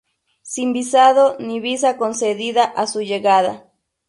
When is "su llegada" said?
2.87-3.67